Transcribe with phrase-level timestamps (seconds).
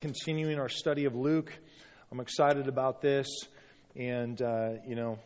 [0.00, 1.52] continuing our study of Luke.
[2.12, 3.26] I'm excited about this.
[3.96, 5.18] And, uh, you know,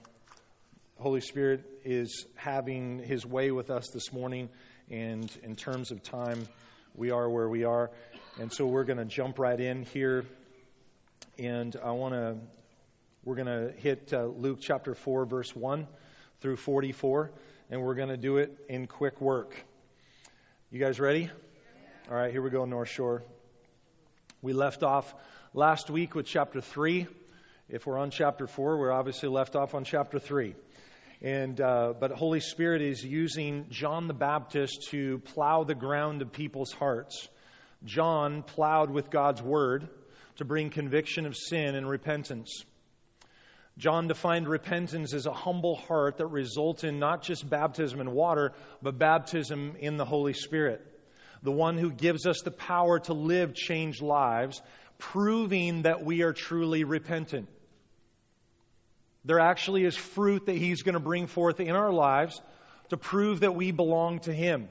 [0.99, 4.49] Holy Spirit is having his way with us this morning.
[4.91, 6.49] And in terms of time,
[6.95, 7.91] we are where we are.
[8.41, 10.25] And so we're going to jump right in here.
[11.39, 12.39] And I want to,
[13.25, 15.87] we're going to hit uh, Luke chapter 4, verse 1
[16.41, 17.31] through 44.
[17.71, 19.55] And we're going to do it in quick work.
[20.71, 21.29] You guys ready?
[22.11, 23.23] All right, here we go, North Shore.
[24.45, 25.15] We left off
[25.55, 27.07] last week with chapter 3.
[27.69, 30.57] If we're on chapter 4, we're obviously left off on chapter 3.
[31.23, 36.33] And, uh, but Holy Spirit is using John the Baptist to plow the ground of
[36.33, 37.29] people's hearts.
[37.85, 39.89] John plowed with God's word
[40.39, 42.65] to bring conviction of sin and repentance.
[43.79, 48.55] John defined repentance as a humble heart that results in not just baptism in water,
[48.83, 50.92] but baptism in the Holy Spirit
[51.43, 54.63] the one who gives us the power to live changed lives,
[54.99, 57.49] proving that we are truly repentant.
[59.25, 62.41] There actually is fruit that He's going to bring forth in our lives
[62.91, 64.69] to prove that we belong to Him.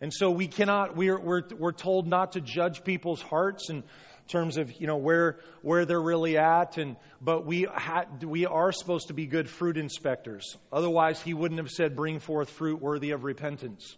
[0.00, 3.84] And so we cannot, we're, we're, we're told not to judge people's hearts in
[4.28, 6.76] terms of, you know, where, where they're really at.
[6.76, 10.56] And, but we, ha, we are supposed to be good fruit inspectors.
[10.72, 13.96] Otherwise, he wouldn't have said, bring forth fruit worthy of repentance.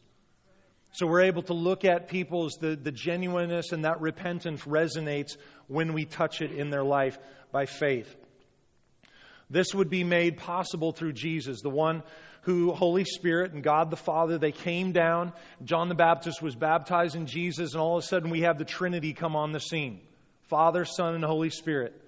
[0.96, 5.36] So we're able to look at people's, the, the genuineness and that repentance resonates
[5.68, 7.18] when we touch it in their life
[7.52, 8.16] by faith.
[9.50, 12.02] This would be made possible through Jesus, the one
[12.40, 15.34] who, Holy Spirit and God the Father, they came down.
[15.62, 18.64] John the Baptist was baptized in Jesus, and all of a sudden we have the
[18.64, 20.00] Trinity come on the scene
[20.48, 22.00] Father, Son, and Holy Spirit.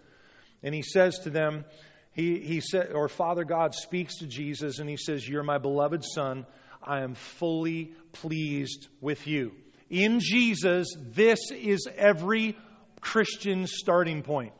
[0.62, 1.66] And he says to them,
[2.12, 6.02] he, he said, or Father God speaks to Jesus, and he says, You're my beloved
[6.02, 6.46] Son.
[6.82, 9.52] I am fully pleased with you.
[9.90, 12.56] In Jesus, this is every
[13.00, 14.52] Christian's starting point.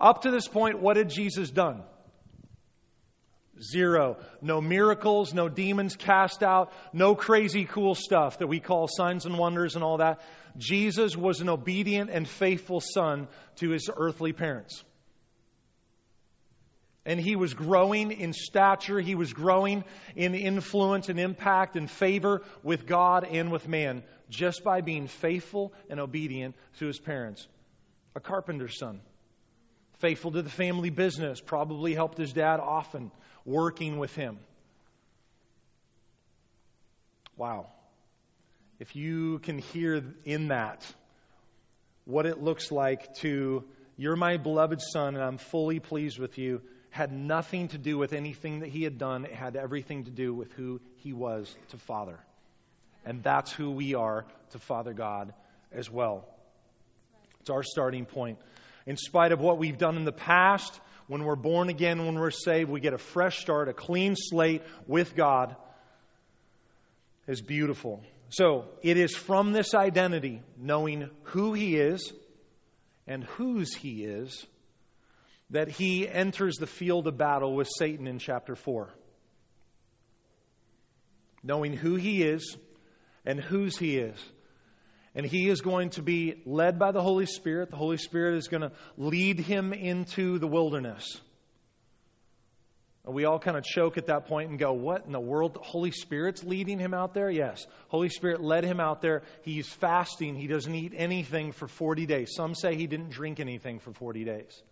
[0.00, 1.82] Up to this point, what had Jesus done?
[3.60, 4.16] Zero.
[4.40, 9.38] No miracles, no demons cast out, no crazy cool stuff that we call signs and
[9.38, 10.20] wonders and all that.
[10.56, 14.82] Jesus was an obedient and faithful son to his earthly parents.
[17.04, 19.82] And he was growing in stature, he was growing
[20.14, 25.72] in influence and impact and favor with God and with man just by being faithful
[25.90, 27.46] and obedient to his parents.
[28.14, 29.00] A carpenter's son.
[29.98, 33.10] Faithful to the family business, probably helped his dad often,
[33.44, 34.38] working with him.
[37.36, 37.66] Wow.
[38.78, 40.84] If you can hear in that
[42.04, 43.64] what it looks like to,
[43.96, 46.62] you're my beloved son, and I'm fully pleased with you
[46.92, 49.24] had nothing to do with anything that he had done.
[49.24, 52.18] It had everything to do with who he was to Father.
[53.04, 55.32] And that's who we are to Father God
[55.72, 56.28] as well.
[57.40, 58.38] It's our starting point.
[58.84, 62.30] In spite of what we've done in the past, when we're born again, when we're
[62.30, 65.56] saved, we get a fresh start, a clean slate with God.
[67.26, 68.02] Is beautiful.
[68.28, 72.12] So it is from this identity, knowing who He is
[73.06, 74.46] and whose He is,
[75.52, 78.88] that he enters the field of battle with Satan in chapter 4.
[81.42, 82.56] Knowing who he is
[83.24, 84.18] and whose he is.
[85.14, 87.70] And he is going to be led by the Holy Spirit.
[87.70, 91.20] The Holy Spirit is going to lead him into the wilderness.
[93.04, 95.54] We all kind of choke at that point and go, What in the world?
[95.54, 97.28] The Holy Spirit's leading him out there?
[97.28, 97.66] Yes.
[97.88, 99.22] Holy Spirit led him out there.
[99.42, 100.36] He's fasting.
[100.36, 102.30] He doesn't eat anything for 40 days.
[102.34, 104.62] Some say he didn't drink anything for 40 days.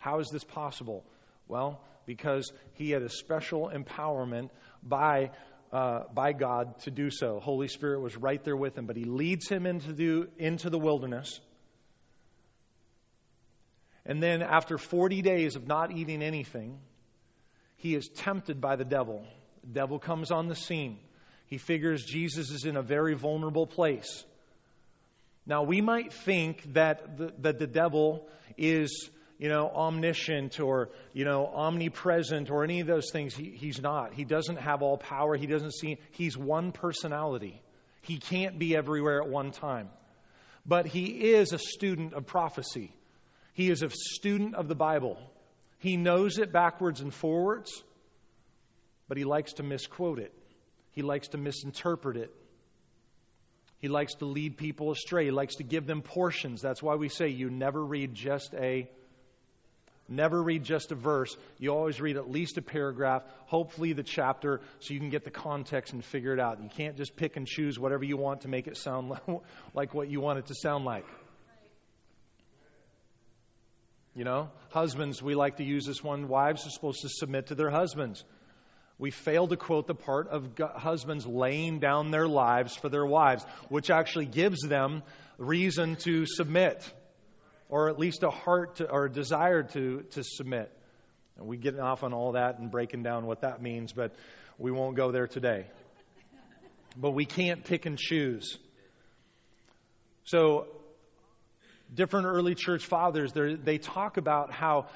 [0.00, 1.04] How is this possible?
[1.46, 4.48] Well, because he had a special empowerment
[4.82, 5.30] by,
[5.72, 7.38] uh, by God to do so.
[7.38, 10.78] Holy Spirit was right there with him, but he leads him into the, into the
[10.78, 11.38] wilderness.
[14.06, 16.78] And then, after 40 days of not eating anything,
[17.76, 19.22] he is tempted by the devil.
[19.62, 20.98] The devil comes on the scene.
[21.46, 24.24] He figures Jesus is in a very vulnerable place.
[25.44, 31.24] Now, we might think that the, that the devil is you know, omniscient or, you
[31.24, 33.34] know, omnipresent or any of those things.
[33.34, 34.12] He, he's not.
[34.12, 35.34] He doesn't have all power.
[35.34, 35.98] He doesn't see.
[36.10, 37.62] He's one personality.
[38.02, 39.88] He can't be everywhere at one time.
[40.66, 42.92] But he is a student of prophecy.
[43.54, 45.16] He is a student of the Bible.
[45.78, 47.82] He knows it backwards and forwards,
[49.08, 50.34] but he likes to misquote it.
[50.90, 52.34] He likes to misinterpret it.
[53.78, 55.24] He likes to lead people astray.
[55.24, 56.60] He likes to give them portions.
[56.60, 58.90] That's why we say you never read just a
[60.12, 61.36] Never read just a verse.
[61.58, 65.30] You always read at least a paragraph, hopefully the chapter, so you can get the
[65.30, 66.60] context and figure it out.
[66.60, 69.12] You can't just pick and choose whatever you want to make it sound
[69.74, 71.06] like what you want it to sound like.
[74.16, 76.26] You know, husbands, we like to use this one.
[76.26, 78.24] Wives are supposed to submit to their husbands.
[78.98, 83.44] We fail to quote the part of husbands laying down their lives for their wives,
[83.68, 85.04] which actually gives them
[85.38, 86.92] reason to submit,
[87.70, 90.70] or at least a heart to, or a desire to, to submit.
[91.38, 94.14] And we get off on all that and breaking down what that means, but
[94.58, 95.66] we won't go there today.
[96.96, 98.58] But we can't pick and choose.
[100.24, 100.66] So
[101.94, 104.88] different early church fathers, they talk about how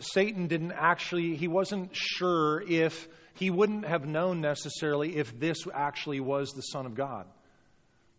[0.00, 6.20] Satan didn't actually, he wasn't sure if, he wouldn't have known necessarily if this actually
[6.20, 7.26] was the Son of God.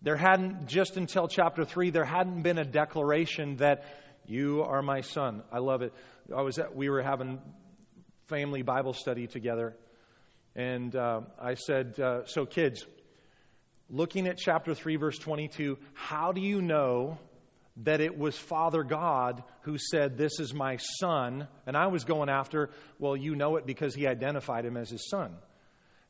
[0.01, 3.85] There hadn't, just until chapter 3, there hadn't been a declaration that
[4.27, 5.43] you are my son.
[5.51, 5.93] I love it.
[6.35, 7.39] I was at, we were having
[8.27, 9.75] family Bible study together,
[10.55, 12.85] and uh, I said, uh, So, kids,
[13.89, 17.17] looking at chapter 3, verse 22, how do you know
[17.83, 21.47] that it was Father God who said, This is my son.
[21.65, 22.69] And I was going after,
[22.99, 25.35] well, you know it because he identified him as his son.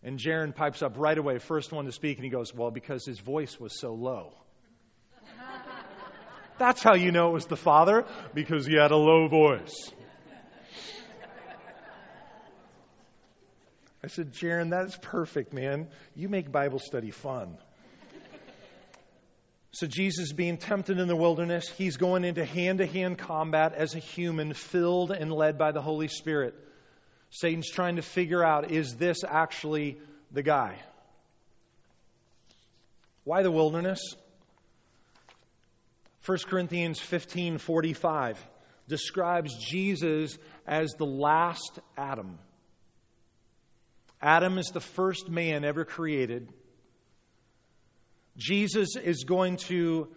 [0.06, 3.04] And Jaron pipes up right away, first one to speak, and he goes, Well, because
[3.06, 4.34] his voice was so low.
[6.60, 8.06] That's how you know it was the Father,
[8.36, 9.92] because he had a low voice.
[14.04, 15.88] I said, Jaron, that's perfect, man.
[16.16, 17.58] You make Bible study fun.
[19.72, 23.96] So, Jesus being tempted in the wilderness, he's going into hand to hand combat as
[23.96, 26.54] a human, filled and led by the Holy Spirit.
[27.36, 30.00] Satan's trying to figure out is this actually
[30.32, 30.80] the guy?
[33.26, 34.00] Why the wilderness?
[36.26, 38.38] 1 Corinthians 15:45
[38.88, 42.40] describes Jesus as the last Adam.
[44.22, 46.52] Adam is the first man ever created
[48.38, 50.10] Jesus is going to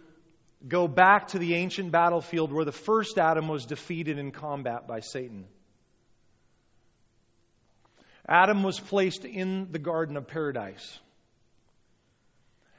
[0.67, 4.99] go back to the ancient battlefield where the first Adam was defeated in combat by
[4.99, 5.45] Satan.
[8.29, 10.99] Adam was placed in the Garden of Paradise.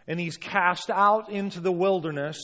[0.06, 2.38] And he's cast out into the wilderness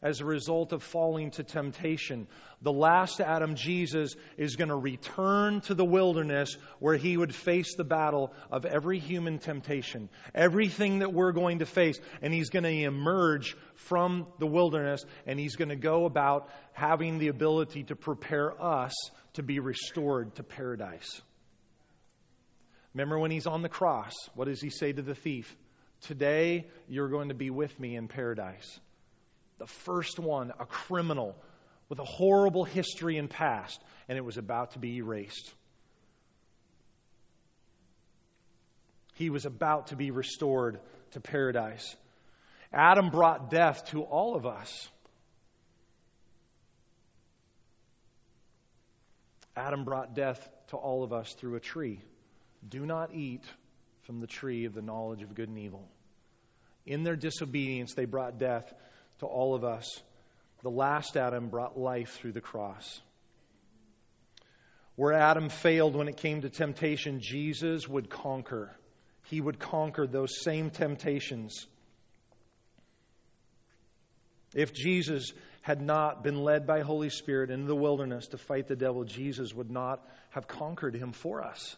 [0.00, 2.26] as a result of falling to temptation.
[2.60, 7.74] The last Adam, Jesus, is going to return to the wilderness where he would face
[7.74, 11.98] the battle of every human temptation, everything that we're going to face.
[12.20, 17.18] And he's going to emerge from the wilderness and he's going to go about having
[17.18, 18.94] the ability to prepare us
[19.34, 21.22] to be restored to paradise.
[22.94, 25.56] Remember when he's on the cross, what does he say to the thief?
[26.02, 28.80] Today you're going to be with me in paradise
[29.62, 31.36] the first one, a criminal
[31.88, 35.54] with a horrible history and past, and it was about to be erased.
[39.14, 40.80] He was about to be restored
[41.12, 41.94] to paradise.
[42.72, 44.88] Adam brought death to all of us.
[49.54, 52.00] Adam brought death to all of us through a tree.
[52.68, 53.44] Do not eat
[54.02, 55.88] from the tree of the knowledge of good and evil.
[56.86, 58.72] In their disobedience, they brought death
[59.20, 59.86] to all of us.
[60.62, 63.00] The last Adam brought life through the cross.
[64.96, 68.76] Where Adam failed when it came to temptation, Jesus would conquer.
[69.24, 71.66] He would conquer those same temptations.
[74.54, 75.32] If Jesus
[75.62, 79.54] had not been led by Holy Spirit into the wilderness to fight the devil, Jesus
[79.54, 81.76] would not have conquered him for us.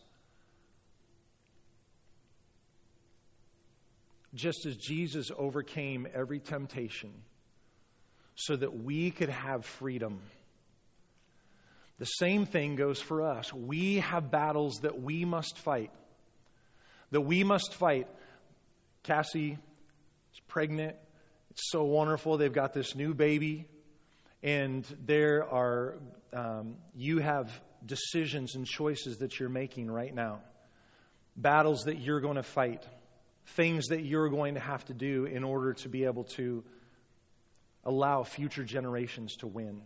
[4.35, 7.13] Just as Jesus overcame every temptation,
[8.35, 10.21] so that we could have freedom.
[11.99, 13.53] The same thing goes for us.
[13.53, 15.93] We have battles that we must fight.
[17.13, 18.09] That we must fight.
[19.05, 20.97] Cassie is pregnant.
[21.51, 22.37] It's so wonderful.
[22.37, 23.69] They've got this new baby.
[24.43, 25.95] And there are,
[26.33, 27.49] um, you have
[27.87, 30.41] decisions and choices that you're making right now.
[31.37, 32.85] Battles that you're going to fight.
[33.47, 36.65] Things that you're going to have to do in order to be able to
[37.85, 39.83] allow future generations to win.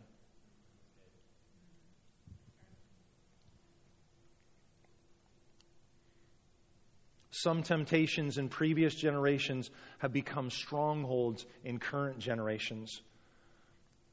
[7.31, 13.01] Some temptations in previous generations have become strongholds in current generations.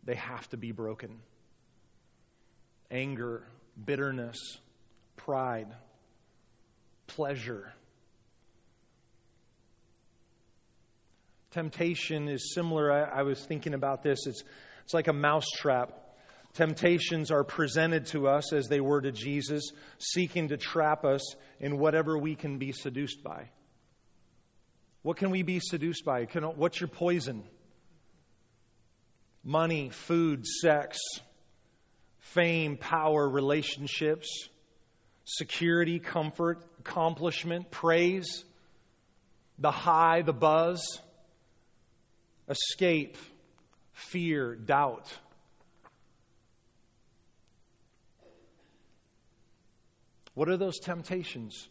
[0.03, 1.17] They have to be broken.
[2.91, 3.43] Anger,
[3.83, 4.37] bitterness,
[5.15, 5.73] pride,
[7.07, 7.73] pleasure
[11.55, 12.91] Temptation is similar.
[12.91, 14.27] I, I was thinking about this.
[14.27, 14.43] It's,
[14.83, 15.93] it's like a mousetrap.
[16.53, 21.21] Temptations are presented to us as they were to Jesus, seeking to trap us
[21.61, 23.51] in whatever we can be seduced by.
[25.01, 26.25] What can we be seduced by?
[26.25, 27.45] Can, what's your poison?
[29.41, 30.97] Money, food, sex,
[32.19, 34.49] fame, power, relationships,
[35.23, 38.43] security, comfort, accomplishment, praise,
[39.57, 40.99] the high, the buzz,
[42.49, 43.17] escape,
[43.93, 45.11] fear, doubt.
[50.33, 51.67] What are those temptations?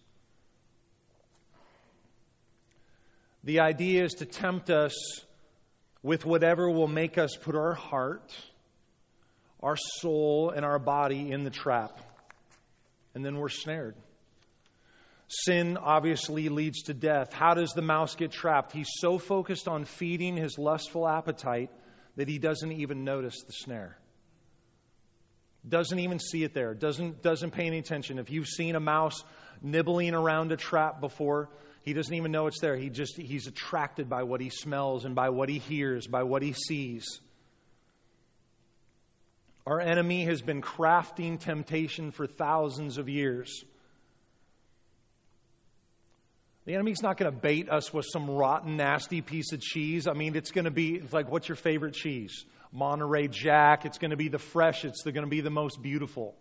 [3.44, 4.94] The idea is to tempt us
[6.02, 8.34] with whatever will make us put our heart,
[9.62, 12.00] our soul, and our body in the trap.
[13.14, 13.96] And then we're snared.
[15.28, 17.32] Sin obviously leads to death.
[17.32, 18.72] How does the mouse get trapped?
[18.72, 21.70] He's so focused on feeding his lustful appetite
[22.16, 23.96] that he doesn't even notice the snare.
[25.66, 26.74] Doesn't even see it there.
[26.74, 28.18] Doesn't, doesn't pay any attention.
[28.18, 29.24] If you've seen a mouse
[29.62, 31.48] nibbling around a trap before,
[31.84, 32.76] he doesn't even know it's there.
[32.76, 36.42] He just, he's attracted by what he smells and by what he hears, by what
[36.42, 37.20] he sees.
[39.66, 43.64] Our enemy has been crafting temptation for thousands of years.
[46.66, 50.06] The enemy's not going to bait us with some rotten, nasty piece of cheese.
[50.06, 52.46] I mean, it's going to be it's like, what's your favorite cheese?
[52.72, 53.84] Monterey Jack.
[53.84, 55.04] It's going to be the freshest.
[55.04, 56.34] They're going to be the most beautiful.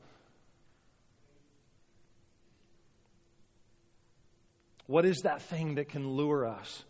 [4.88, 6.84] What is that thing that can lure us?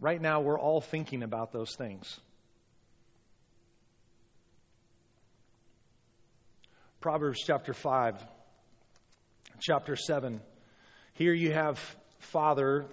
[0.00, 2.18] Right now, we're all thinking about those things.
[7.00, 8.14] Proverbs chapter 5,
[9.60, 10.40] chapter 7.
[11.20, 11.78] Here you have
[12.20, 12.86] Father,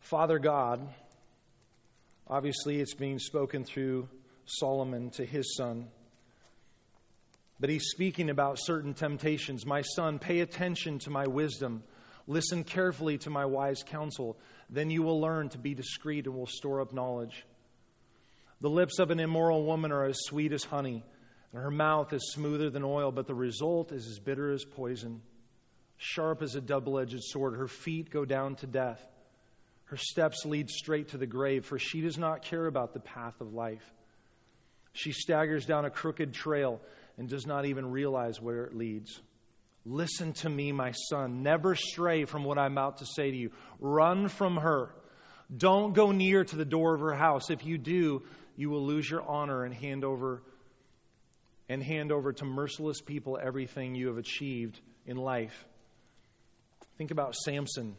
[0.00, 0.80] Father God
[2.26, 4.08] Obviously, it's being spoken through
[4.46, 5.88] Solomon to his son.
[7.60, 9.66] But he's speaking about certain temptations.
[9.66, 11.84] My son, pay attention to my wisdom.
[12.26, 14.38] Listen carefully to my wise counsel.
[14.70, 17.44] Then you will learn to be discreet and will store up knowledge.
[18.62, 21.04] The lips of an immoral woman are as sweet as honey,
[21.52, 25.20] and her mouth is smoother than oil, but the result is as bitter as poison,
[25.98, 27.56] sharp as a double edged sword.
[27.56, 29.00] Her feet go down to death.
[29.84, 33.40] Her steps lead straight to the grave, for she does not care about the path
[33.40, 33.84] of life.
[34.92, 36.80] She staggers down a crooked trail
[37.18, 39.20] and does not even realize where it leads.
[39.84, 41.42] Listen to me, my son.
[41.42, 43.52] Never stray from what I'm about to say to you.
[43.78, 44.90] Run from her.
[45.56, 47.50] Don't go near to the door of her house.
[47.50, 48.22] If you do,
[48.56, 50.42] you will lose your honor and hand over
[51.68, 55.64] and hand over to merciless people everything you have achieved in life.
[56.98, 57.96] Think about Samson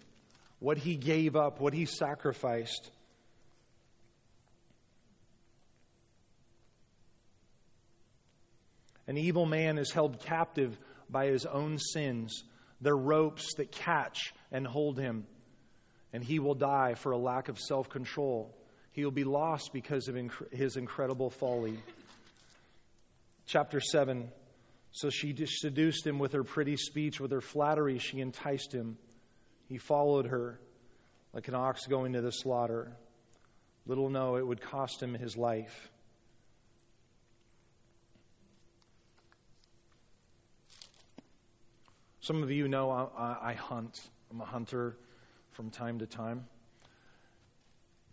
[0.60, 2.90] what he gave up, what he sacrificed.
[9.08, 10.78] An evil man is held captive
[11.10, 12.44] by his own sins.
[12.82, 15.26] They're ropes that catch and hold him,
[16.12, 18.54] and he will die for a lack of self control.
[18.92, 21.80] He will be lost because of inc- his incredible folly.
[23.46, 24.30] Chapter 7
[24.98, 28.98] So she seduced him with her pretty speech, with her flattery, she enticed him.
[29.70, 30.60] He followed her
[31.34, 32.98] like an ox going to the slaughter.
[33.86, 35.92] Little know it would cost him his life.
[42.22, 44.02] Some of you know I, I, hunt.
[44.32, 44.98] I'm a hunter
[45.52, 46.48] from time to time.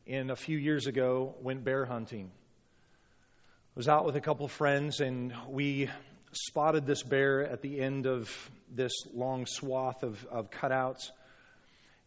[0.06, 2.30] And a few years ago, went bear hunting.
[2.30, 5.88] I was out with a couple friends, and we
[6.34, 8.30] spotted this bear at the end of
[8.70, 11.10] this long swath of, of cutouts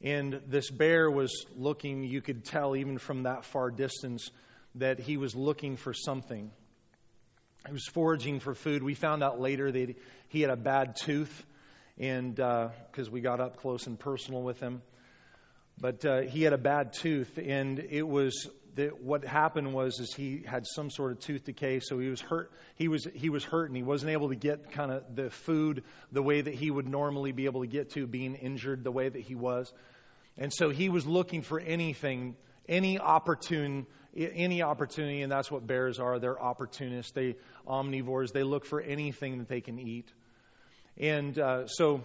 [0.01, 4.29] and this bear was looking, you could tell even from that far distance,
[4.75, 6.51] that he was looking for something.
[7.65, 8.83] He was foraging for food.
[8.83, 9.95] We found out later that
[10.29, 11.45] he had a bad tooth,
[11.97, 14.83] and uh because uh, we got up close and personal with him.
[15.79, 20.13] But uh, he had a bad tooth, and it was that what happened was is
[20.13, 22.51] he had some sort of tooth decay, so he was hurt.
[22.75, 25.83] He was he was hurt, and he wasn't able to get kind of the food
[26.11, 29.09] the way that he would normally be able to get to, being injured the way
[29.09, 29.71] that he was,
[30.37, 32.35] and so he was looking for anything,
[32.69, 36.19] any opportune, any opportunity, and that's what bears are.
[36.19, 37.11] They're opportunists.
[37.11, 37.35] They
[37.67, 38.31] omnivores.
[38.31, 40.11] They look for anything that they can eat,
[40.97, 42.03] and uh, so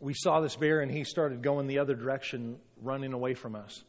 [0.00, 3.82] we saw this bear, and he started going the other direction, running away from us.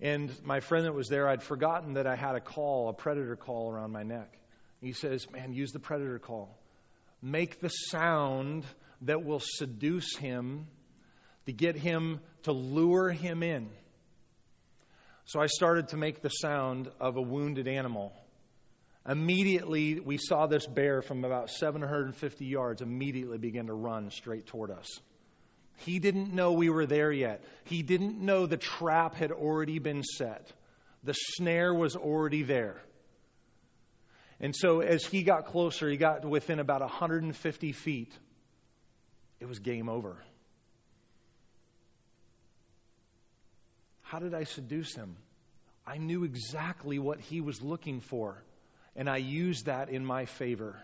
[0.00, 3.36] And my friend that was there, I'd forgotten that I had a call, a predator
[3.36, 4.38] call around my neck.
[4.80, 6.56] He says, Man, use the predator call.
[7.20, 8.64] Make the sound
[9.02, 10.66] that will seduce him
[11.46, 13.70] to get him to lure him in.
[15.24, 18.12] So I started to make the sound of a wounded animal.
[19.06, 24.70] Immediately, we saw this bear from about 750 yards immediately begin to run straight toward
[24.70, 25.00] us.
[25.78, 27.42] He didn't know we were there yet.
[27.64, 30.52] He didn't know the trap had already been set.
[31.04, 32.80] The snare was already there.
[34.40, 38.12] And so as he got closer, he got within about 150 feet.
[39.40, 40.16] It was game over.
[44.02, 45.16] How did I seduce him?
[45.86, 48.42] I knew exactly what he was looking for,
[48.96, 50.76] and I used that in my favor.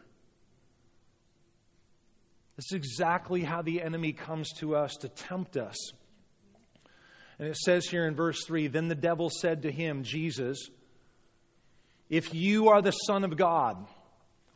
[2.56, 5.76] This is exactly how the enemy comes to us to tempt us.
[7.38, 10.68] And it says here in verse 3 Then the devil said to him, Jesus,
[12.08, 13.84] if you are the Son of God,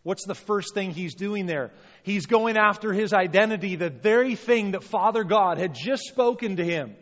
[0.05, 1.73] what's the first thing he's doing there?
[2.05, 6.65] He's going after his identity, the very thing that Father God had just spoken to
[6.65, 6.95] him,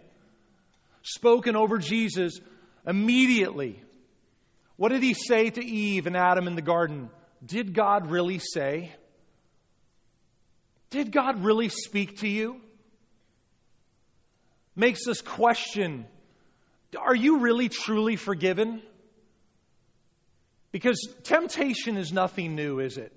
[1.03, 2.41] spoken over Jesus
[2.87, 3.83] immediately.
[4.76, 7.11] What did he say to Eve and Adam in the garden?
[7.45, 8.95] Did God really say?
[10.90, 12.61] Did God really speak to you?
[14.75, 16.07] Makes us question
[16.99, 18.83] Are you really truly forgiven?
[20.73, 23.12] Because temptation is nothing new, is it?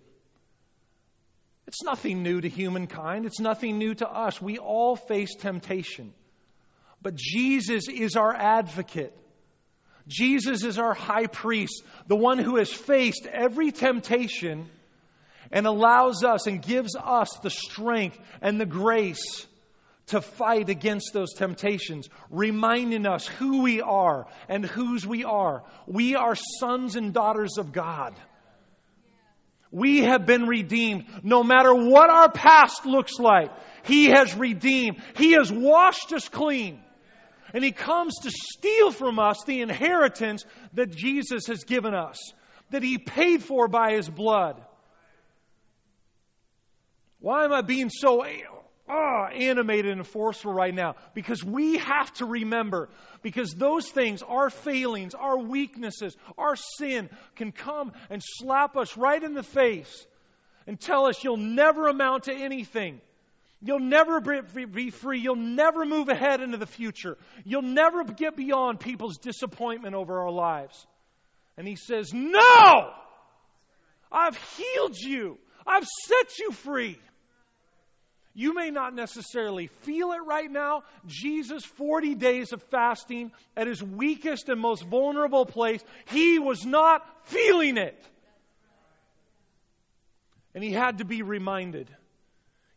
[1.68, 3.26] It's nothing new to humankind.
[3.26, 4.42] It's nothing new to us.
[4.42, 6.14] We all face temptation.
[7.02, 9.16] But Jesus is our advocate.
[10.08, 14.68] Jesus is our high priest, the one who has faced every temptation
[15.52, 19.46] and allows us and gives us the strength and the grace
[20.08, 25.64] to fight against those temptations, reminding us who we are and whose we are.
[25.86, 28.16] We are sons and daughters of God.
[29.72, 31.06] We have been redeemed.
[31.22, 33.52] No matter what our past looks like,
[33.84, 35.02] He has redeemed.
[35.16, 36.82] He has washed us clean.
[37.54, 42.18] And He comes to steal from us the inheritance that Jesus has given us,
[42.72, 44.60] that He paid for by His blood.
[47.20, 48.26] Why am I being so
[48.90, 50.96] oh, animated and forceful right now?
[51.14, 52.90] Because we have to remember,
[53.22, 59.22] because those things, our failings, our weaknesses, our sin, can come and slap us right
[59.22, 60.08] in the face
[60.66, 63.02] and tell us you'll never amount to anything.
[63.62, 65.20] You'll never be free.
[65.20, 67.18] You'll never move ahead into the future.
[67.44, 70.88] You'll never get beyond people's disappointment over our lives.
[71.58, 72.94] And he says, No!
[74.10, 75.38] I've healed you.
[75.68, 76.98] I've set you free.
[78.40, 80.84] You may not necessarily feel it right now.
[81.06, 87.06] Jesus, 40 days of fasting at his weakest and most vulnerable place, he was not
[87.26, 88.02] feeling it.
[90.56, 91.90] And he had to be reminded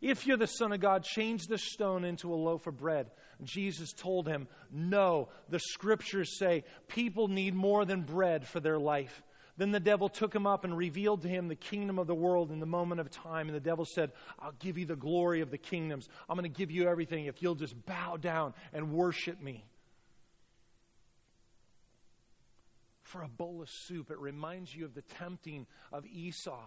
[0.01, 3.09] if you're the Son of God, change this stone into a loaf of bread.
[3.45, 9.23] Jesus told him, No, the scriptures say people need more than bread for their life.
[9.57, 12.51] Then the devil took him up and revealed to him the kingdom of the world
[12.51, 13.47] in the moment of time.
[13.47, 16.09] And the devil said, I'll give you the glory of the kingdoms.
[16.27, 19.63] I'm going to give you everything if you'll just bow down and worship me.
[23.03, 26.63] For a bowl of soup, it reminds you of the tempting of Esau.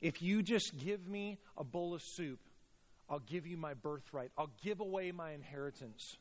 [0.00, 2.38] If you just give me a bowl of soup,
[3.10, 4.30] I'll give you my birthright.
[4.38, 6.16] I'll give away my inheritance.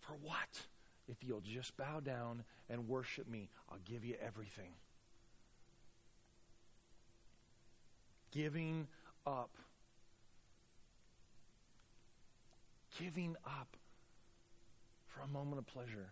[0.00, 0.66] For what?
[1.08, 4.72] If you'll just bow down and worship me, I'll give you everything.
[8.32, 8.86] Giving
[9.26, 9.50] up.
[12.98, 13.76] Giving up
[15.08, 16.08] for a moment of pleasure.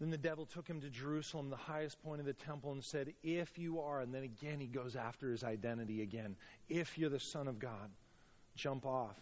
[0.00, 3.14] Then the devil took him to Jerusalem, the highest point of the temple, and said,
[3.22, 6.36] If you are, and then again he goes after his identity again.
[6.68, 7.90] If you're the Son of God,
[8.56, 9.16] jump off.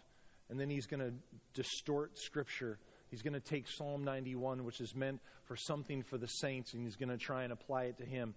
[0.50, 1.12] And then he's going to
[1.54, 2.78] distort Scripture
[3.14, 6.82] He's going to take Psalm 91, which is meant for something for the saints, and
[6.82, 8.34] he's going to try and apply it to him.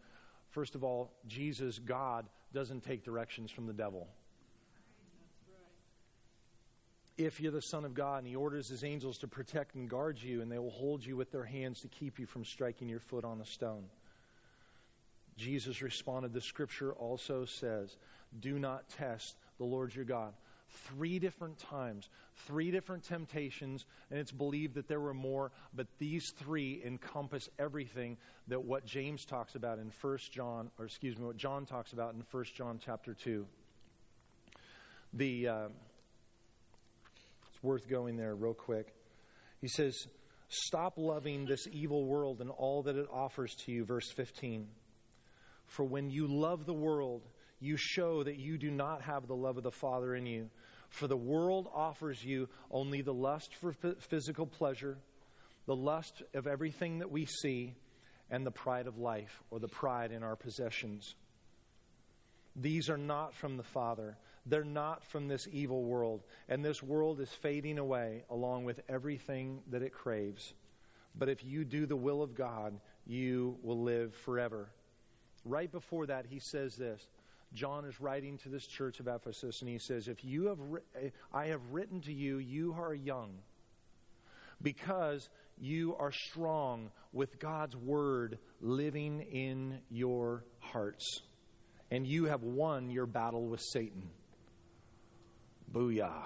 [0.51, 4.07] First of all, Jesus, God, doesn't take directions from the devil.
[7.17, 10.19] If you're the Son of God, and He orders His angels to protect and guard
[10.21, 12.99] you, and they will hold you with their hands to keep you from striking your
[12.99, 13.85] foot on a stone.
[15.37, 17.97] Jesus responded, The scripture also says,
[18.39, 20.33] Do not test the Lord your God
[20.89, 22.07] three different times,
[22.45, 28.17] three different temptations, and it's believed that there were more, but these three encompass everything
[28.47, 32.13] that what James talks about in 1 John, or excuse me, what John talks about
[32.13, 33.45] in 1 John chapter 2.
[35.13, 35.67] The, uh,
[37.51, 38.93] it's worth going there real quick.
[39.61, 40.07] He says,
[40.49, 44.67] Stop loving this evil world and all that it offers to you, verse 15.
[45.65, 47.23] For when you love the world,
[47.59, 50.49] you show that you do not have the love of the Father in you.
[50.89, 54.97] For the world offers you only the lust for physical pleasure,
[55.65, 57.75] the lust of everything that we see,
[58.29, 61.15] and the pride of life, or the pride in our possessions.
[62.55, 64.17] These are not from the Father.
[64.45, 66.23] They're not from this evil world.
[66.49, 70.53] And this world is fading away along with everything that it craves.
[71.15, 74.69] But if you do the will of God, you will live forever.
[75.45, 77.05] Right before that, he says this.
[77.53, 80.59] John is writing to this church of Ephesus, and he says, If you have,
[81.33, 83.39] I have written to you, you are young,
[84.61, 91.21] because you are strong with God's word living in your hearts
[91.91, 94.09] and you have won your battle with Satan.
[95.71, 96.23] Booyah.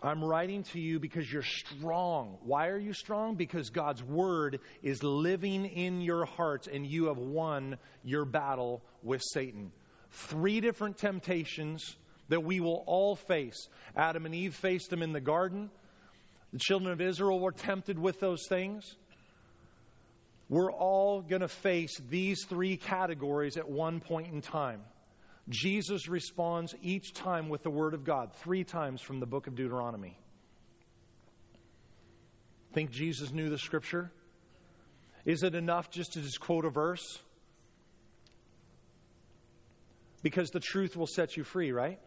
[0.00, 2.38] I'm writing to you because you're strong.
[2.44, 3.34] Why are you strong?
[3.34, 9.22] Because God's word is living in your hearts and you have won your battle with
[9.22, 9.72] Satan.
[10.10, 11.96] Three different temptations
[12.28, 13.68] that we will all face.
[13.96, 15.70] Adam and Eve faced them in the garden.
[16.52, 18.94] The children of Israel were tempted with those things.
[20.48, 24.80] We're all going to face these three categories at one point in time.
[25.50, 29.56] Jesus responds each time with the Word of God, three times from the book of
[29.56, 30.16] Deuteronomy.
[32.72, 34.10] Think Jesus knew the Scripture?
[35.24, 37.18] Is it enough just to just quote a verse?
[40.22, 42.00] Because the truth will set you free, right?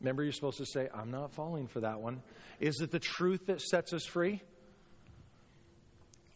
[0.00, 2.22] Remember, you're supposed to say, I'm not falling for that one.
[2.58, 4.40] Is it the truth that sets us free?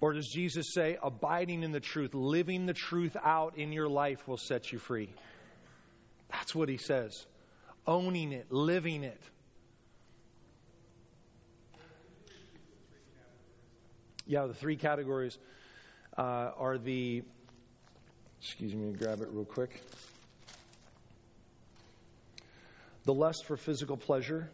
[0.01, 4.29] Or does Jesus say, abiding in the truth, living the truth out in your life
[4.29, 5.09] will set you free?
[6.31, 7.27] That's what he says.
[7.87, 9.21] Owning it, living it.
[14.27, 15.39] Yeah, the three categories
[16.19, 17.23] uh, are the.
[18.45, 19.83] Excuse me, grab it real quick.
[23.05, 24.51] The lust for physical pleasure,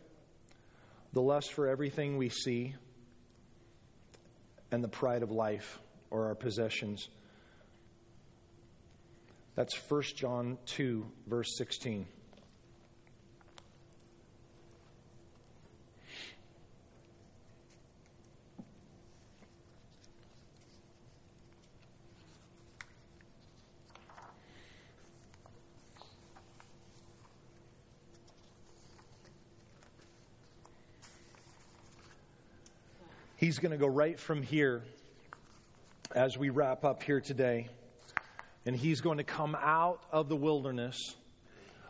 [1.12, 2.76] the lust for everything we see,
[4.70, 7.08] and the pride of life or our possessions.
[9.56, 12.06] That's 1 John 2, verse 16.
[33.50, 34.84] He's going to go right from here
[36.14, 37.66] as we wrap up here today.
[38.64, 40.96] And he's going to come out of the wilderness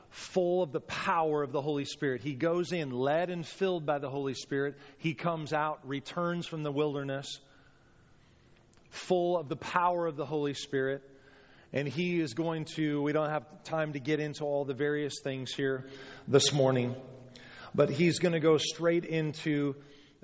[0.08, 2.22] full of the power of the Holy Spirit.
[2.22, 4.78] He goes in led and filled by the Holy Spirit.
[4.96, 7.26] He comes out, returns from the wilderness
[8.88, 11.02] full of the power of the Holy Spirit.
[11.74, 15.20] And he is going to, we don't have time to get into all the various
[15.22, 15.84] things here
[16.26, 16.96] this morning,
[17.74, 19.74] but he's going to go straight into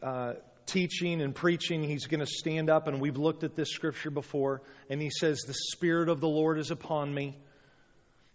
[0.02, 0.32] uh,
[0.66, 4.62] teaching and preaching, he's going to stand up, and we've looked at this scripture before,
[4.90, 7.36] and he says, The Spirit of the Lord is upon me.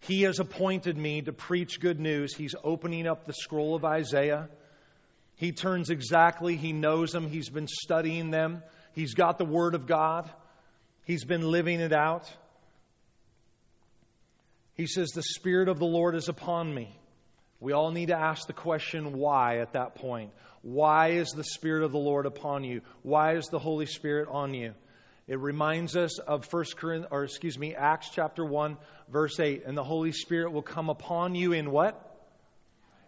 [0.01, 2.33] He has appointed me to preach good news.
[2.33, 4.49] He's opening up the scroll of Isaiah.
[5.35, 8.63] He turns exactly, he knows them, he's been studying them,
[8.93, 10.29] he's got the Word of God,
[11.05, 12.31] he's been living it out.
[14.75, 16.95] He says, The Spirit of the Lord is upon me.
[17.59, 20.31] We all need to ask the question why at that point.
[20.61, 22.81] Why is the Spirit of the Lord upon you?
[23.01, 24.73] Why is the Holy Spirit on you?
[25.27, 28.77] It reminds us of First Corinthians, or excuse me, Acts chapter 1,
[29.09, 29.63] verse 8.
[29.65, 32.07] And the Holy Spirit will come upon you in what?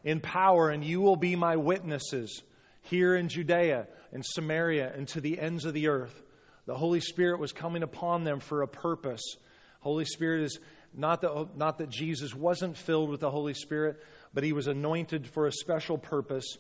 [0.04, 2.42] In power, and you will be my witnesses
[2.84, 6.22] here in Judea and Samaria and to the ends of the earth.
[6.66, 9.36] The Holy Spirit was coming upon them for a purpose.
[9.80, 10.60] Holy Spirit is
[10.94, 14.02] not that, not that Jesus wasn't filled with the Holy Spirit,
[14.34, 16.58] but he was anointed for a special purpose.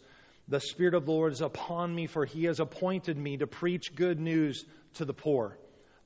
[0.47, 3.95] The Spirit of the Lord is upon me, for he has appointed me to preach
[3.95, 5.57] good news to the poor,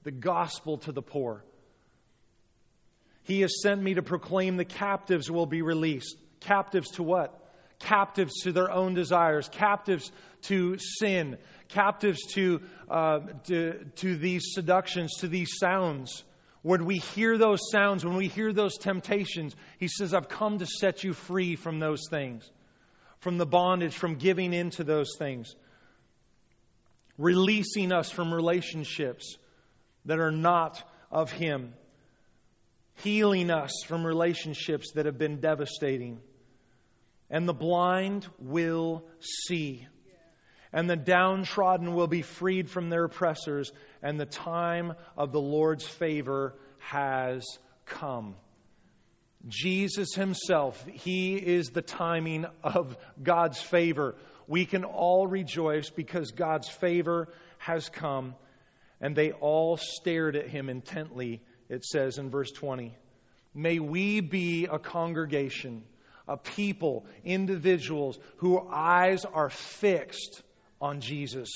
[0.04, 1.44] the gospel to the poor.
[3.24, 6.16] He has sent me to proclaim the captives will be released.
[6.40, 7.44] Captives to what?
[7.80, 10.12] Captives to their own desires, captives
[10.44, 16.24] to sin, captives to, uh, to, to these seductions, to these sounds.
[16.62, 20.66] When we hear those sounds, when we hear those temptations, he says, I've come to
[20.66, 22.50] set you free from those things
[23.20, 25.56] from the bondage, from giving into those things,
[27.18, 29.38] releasing us from relationships
[30.06, 31.74] that are not of Him,
[32.96, 36.20] healing us from relationships that have been devastating.
[37.30, 39.86] And the blind will see.
[40.72, 45.86] And the downtrodden will be freed from their oppressors, and the time of the Lord's
[45.86, 47.44] favor has
[47.86, 48.36] come.
[49.48, 54.16] Jesus Himself, He is the timing of God's favor.
[54.48, 58.36] We can all rejoice because God's favor has come.
[59.00, 62.96] And they all stared at him intently, it says in verse 20.
[63.54, 65.84] May we be a congregation,
[66.28, 70.42] a people, individuals whose eyes are fixed
[70.82, 71.50] on Jesus.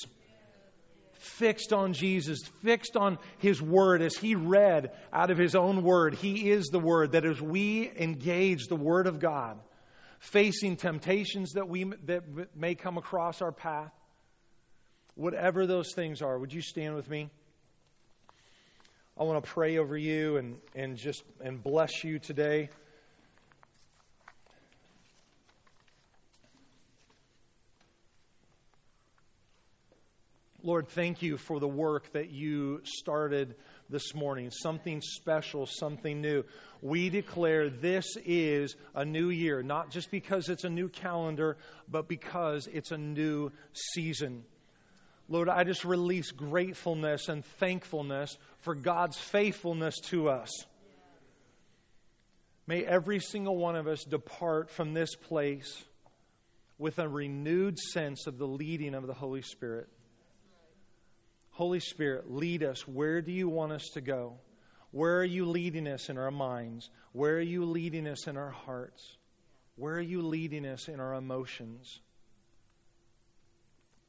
[1.22, 6.16] Fixed on Jesus, fixed on His Word as He read out of His own Word.
[6.16, 7.12] He is the Word.
[7.12, 9.60] That as we engage the Word of God,
[10.18, 12.24] facing temptations that, we, that
[12.56, 13.92] may come across our path,
[15.14, 17.30] whatever those things are, would you stand with me?
[19.16, 22.70] I want to pray over you and, and just and bless you today.
[30.64, 33.56] Lord, thank you for the work that you started
[33.90, 34.52] this morning.
[34.52, 36.44] Something special, something new.
[36.84, 41.58] We declare this is a new year, not just because it's a new calendar,
[41.90, 44.44] but because it's a new season.
[45.28, 50.50] Lord, I just release gratefulness and thankfulness for God's faithfulness to us.
[52.68, 55.84] May every single one of us depart from this place
[56.78, 59.88] with a renewed sense of the leading of the Holy Spirit.
[61.52, 62.88] Holy Spirit, lead us.
[62.88, 64.40] Where do you want us to go?
[64.92, 66.90] Where are you leading us in our minds?
[67.12, 69.06] Where are you leading us in our hearts?
[69.76, 72.00] Where are you leading us in our emotions?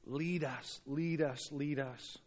[0.07, 2.19] Lead us, lead us, lead us.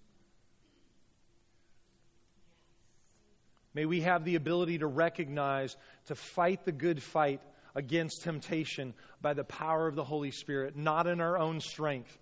[3.74, 5.76] May we have the ability to recognize,
[6.06, 7.42] to fight the good fight
[7.76, 12.18] against temptation by the power of the Holy Spirit, not in our own strength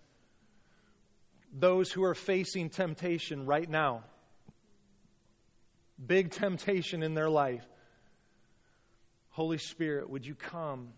[1.54, 4.04] those who are facing temptation right now,
[6.04, 7.66] big temptation in their life.
[9.30, 10.90] Holy Spirit, would you come,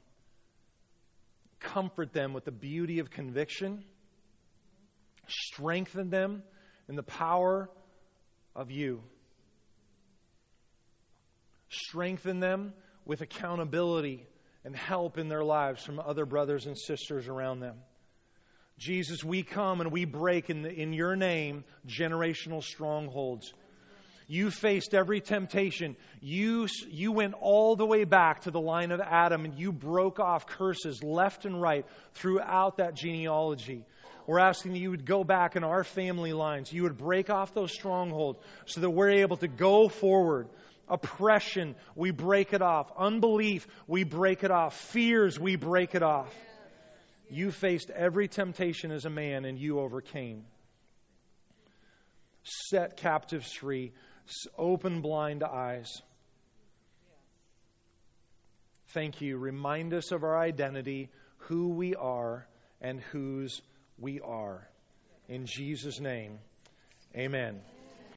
[1.59, 3.83] comfort them with the beauty of conviction,
[5.27, 6.43] strengthen them
[6.87, 7.69] in the power
[8.55, 9.01] of you,
[11.69, 12.73] strengthen them
[13.05, 14.25] with accountability
[14.63, 17.75] and help in their lives from other brothers and sisters around them.
[18.77, 23.53] Jesus, we come and we break in, the, in your name generational strongholds.
[24.27, 25.95] You faced every temptation.
[26.19, 30.19] You, you went all the way back to the line of Adam and you broke
[30.19, 31.85] off curses left and right
[32.15, 33.85] throughout that genealogy.
[34.27, 36.73] We're asking that you would go back in our family lines.
[36.73, 40.47] You would break off those strongholds so that we're able to go forward.
[40.89, 42.91] Oppression, we break it off.
[42.97, 44.75] Unbelief, we break it off.
[44.75, 46.33] Fears, we break it off.
[47.29, 50.45] You faced every temptation as a man and you overcame.
[52.43, 53.91] Set captives free,
[54.57, 56.01] open blind eyes.
[58.89, 59.38] Thank you.
[59.38, 62.47] Remind us of our identity, who we are,
[62.79, 63.61] and whose
[63.97, 64.67] we are.
[65.27, 66.39] In Jesus' name,
[67.15, 67.59] amen.